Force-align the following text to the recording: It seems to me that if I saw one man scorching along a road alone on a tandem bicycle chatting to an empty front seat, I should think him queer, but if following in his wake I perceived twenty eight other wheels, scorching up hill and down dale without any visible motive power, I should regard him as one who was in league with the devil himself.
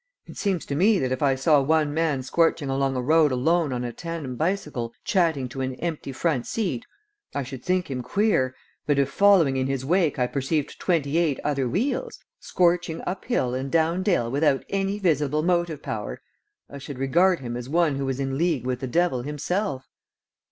It 0.25 0.35
seems 0.35 0.65
to 0.65 0.73
me 0.73 0.97
that 0.97 1.11
if 1.11 1.21
I 1.21 1.35
saw 1.35 1.61
one 1.61 1.93
man 1.93 2.23
scorching 2.23 2.71
along 2.71 2.95
a 2.95 3.01
road 3.03 3.31
alone 3.31 3.71
on 3.71 3.83
a 3.83 3.93
tandem 3.93 4.35
bicycle 4.35 4.93
chatting 5.03 5.47
to 5.49 5.61
an 5.61 5.75
empty 5.75 6.11
front 6.11 6.47
seat, 6.47 6.83
I 7.35 7.43
should 7.43 7.63
think 7.63 7.91
him 7.91 8.01
queer, 8.01 8.55
but 8.87 8.97
if 8.97 9.11
following 9.11 9.57
in 9.57 9.67
his 9.67 9.85
wake 9.85 10.17
I 10.17 10.25
perceived 10.25 10.79
twenty 10.79 11.19
eight 11.19 11.39
other 11.43 11.69
wheels, 11.69 12.17
scorching 12.39 13.03
up 13.05 13.25
hill 13.25 13.53
and 13.53 13.71
down 13.71 14.01
dale 14.01 14.31
without 14.31 14.65
any 14.69 14.97
visible 14.97 15.43
motive 15.43 15.83
power, 15.83 16.23
I 16.67 16.79
should 16.79 16.97
regard 16.97 17.41
him 17.41 17.55
as 17.55 17.69
one 17.69 17.97
who 17.97 18.05
was 18.07 18.19
in 18.19 18.39
league 18.39 18.65
with 18.65 18.79
the 18.79 18.87
devil 18.87 19.21
himself. 19.21 19.87